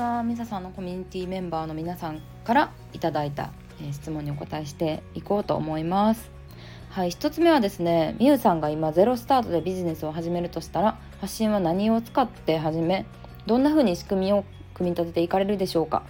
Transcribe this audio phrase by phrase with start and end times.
[0.00, 3.52] はミサさんのコミュニティメンバーの皆さんからいただいた、
[3.82, 6.30] え質問にお答えしていこうと思います。
[6.88, 13.06] はい1つ目はですねみゆさんが今ゼロスタートでビジネスを始めるとしたら発信は何を使って始め
[13.46, 16.02] どんな風に仕組みを組み立てていかれるでしょうか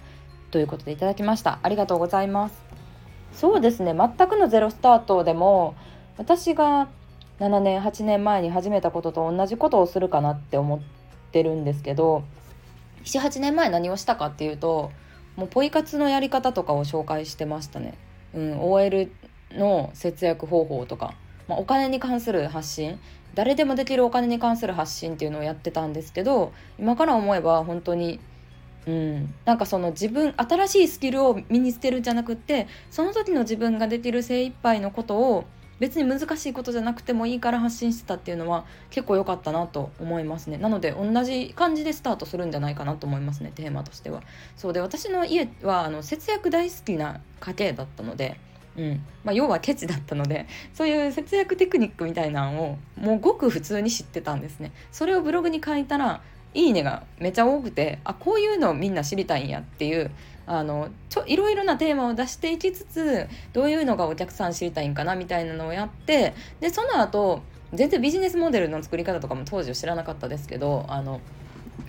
[0.49, 1.59] ということでいただきました。
[1.61, 2.63] ありがとうございます。
[3.33, 5.75] そうですね全くのゼロスタートでも
[6.17, 6.87] 私が
[7.39, 10.79] 7年8年前に始めたことと同じことをするかなって思っ
[11.31, 12.23] てるんですけど
[13.03, 14.91] 78年前何をしたかっていうと
[15.35, 17.95] もうポイ活のやり方とかを紹介してましたね。
[18.33, 19.11] うん、OL
[19.51, 21.13] の節約方法とか、
[21.47, 22.99] まあ、お金に関する発信
[23.35, 28.19] 誰でもできるお金に関する発信っていうのをやってたんですけど今から思えば本当に
[28.87, 35.45] うん、なんかその自分新しいスキルを身につけるんじゃなくってその時の自分ができる精一杯のことを
[35.81, 40.59] 別に難しいことじゃなくてもいいから発信してたっていうのは結構良かったなと思いますね。
[40.59, 43.51] なので同じ感じでスタートするんじゃないかなと思いますね。
[43.55, 44.21] テーマとしては。
[44.55, 48.37] そうで私の家はあの節約大好きな家系だったので
[48.77, 49.03] うん。
[49.23, 54.71] まあ、要はケチだったので そういう節約テクニックみたいなのをもうごく普通に知ってたんですね。
[54.91, 56.21] それをブログに書いたら
[56.53, 60.11] いいねがめちゃ多くてあこういうのみんな知りたいんやっていう
[60.45, 67.41] あのちょいろいろなテーマを出していきつつどういうのがお客さん知りたいんかなみたいなのをやってでその後
[67.73, 71.21] 全然ビジネスモデルの作り方とかも当時は知らなかったですけどあの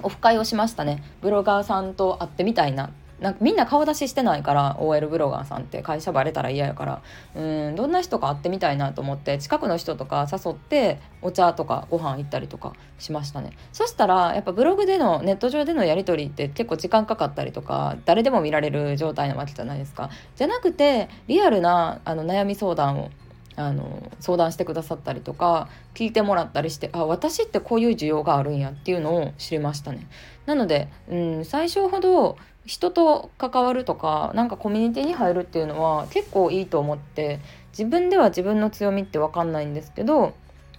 [0.02, 1.02] オフ会をしましたね。
[1.20, 2.90] ブロガーさんと会ってみたいな。
[3.22, 7.02] なんかみんな顔出ししてないから OL ブロガーさんって会社バレたら嫌やから。
[7.34, 13.52] うんどんな人か会ってみたいなと思って近くの人とか誘ってお茶とかご飯行ったりとかしましたね。
[13.72, 20.10] そしたらやっぱブログでのネット上でのやり取りって結構時間かかったりとか誰でも見られる状態なわけじゃないですか。
[20.36, 23.10] じゃなくてリアルなあの悩み相談を
[23.56, 30.06] あの相談してくださったりとか聞いてもらったりしてあ私ってこういう需要があるんやっていうのを知りましたね。
[30.46, 37.40] なので、うん、最初ほど人と関わるとかなんかコミュニティに入るっていうのは結構いいと思って
[37.72, 40.34] 自分では自分の強みって分かんないんですけど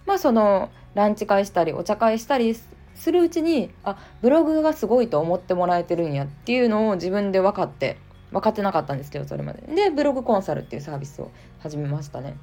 [0.06, 2.56] まあそのランチ会したりお茶会したり
[2.96, 7.98] するうちにあブログがすごいと思ってもらえてるんやっていうのを自分で分かって
[8.32, 9.62] 分かってなかったんですけどそれまで。
[9.76, 12.36] でブログコンサルっていうサービスを始めましたね、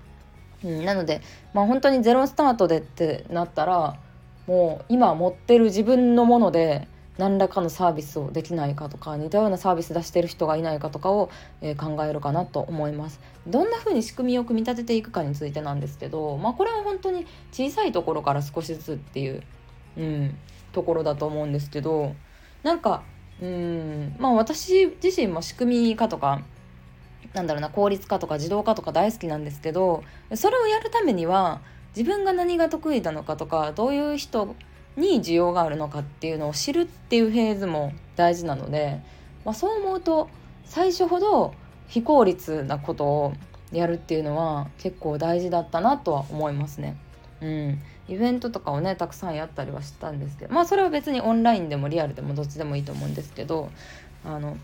[0.65, 1.21] うん、なので
[1.54, 3.97] まあ本当にゼロスタートでってなったら
[4.47, 6.88] もう今持ってる自分のもので
[7.19, 13.21] 何らかのサービスをできないかとか似たようなサービス出してる人がいないかとかを、えー、考えるかなと思います。
[13.47, 19.42] どんな風に仕組みを組み立てていくかについてなんですけどまあこれは本当に小さいところから少しずつっていう、
[19.98, 20.34] うん、
[20.72, 22.15] ところだと思うんですけど
[22.62, 23.03] なんか
[23.42, 26.42] うんまあ私自身も仕組み化とか
[27.35, 30.03] なんだろうな効率化とか自動化とか大好きなんですけど
[30.35, 31.61] それをやるためには
[31.97, 34.55] 自分が何が得意なのかとかどういう人
[34.97, 39.01] に需要があるのかっていうのを知るっていうフェーズも大事なので、
[39.45, 40.29] まあ、そう思うと
[40.65, 41.55] 最初ほど
[41.89, 43.33] 非効率なことを
[43.73, 46.97] やるっていうのは結構大事だったなとは思いますね。
[47.41, 53.71] うん、イベントとかをねたくさんやったりはしたんですけどまあそれは別にオンラインでもリアルでもどっちでもいいと思うんですけど
[54.25, 54.59] あの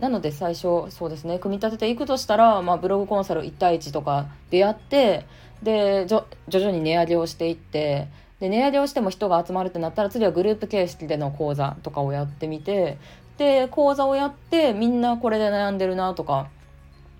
[0.00, 5.24] なので最初そうですね組み立てていくとしたら、まあ、ブログコンサル1対1とかでやって
[5.62, 8.08] で徐々に値上げをしていって
[8.40, 12.98] で値上げをしても人が集まるってなったら次はグループ形式での講座とかをやってみて
[13.38, 16.48] で講座をやってみんなこれで悩んでるなとか、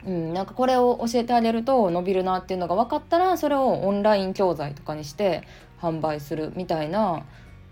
[0.07, 5.43] うん、なんかこれを教えてあげると伸びるなっていうのが分かったらそれをオンライン教材とかにして
[5.81, 7.25] 販売するみたいな、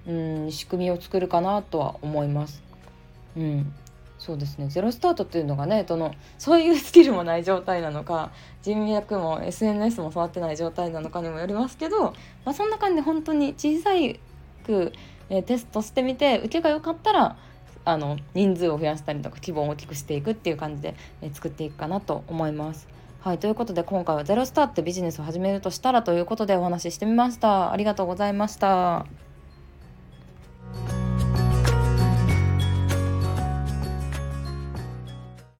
[0.06, 2.62] うん、仕組みを作るかなとは思います。
[3.36, 3.74] うん
[4.24, 12.14] そうですねゼロスタートっていうのがねそのそういうスキルもない状態なのか人脈も SNS も育ってない状態なのかにもよりますけど、ま
[12.46, 13.90] あ、そんな感じで本当に小さ
[14.64, 14.92] く、
[15.28, 17.36] えー、テストしてみて受けが良かったら
[17.84, 22.88] あの人数を増やしたりとか規模を大きくしていくっていう感じで、えー、作っていくかなと思います。
[23.20, 27.72] はい、ということで今回は「ゼロスタートビジネスを始めるとしたら」ということでお話ししてみました。
[27.72, 29.23] ありがとうございました。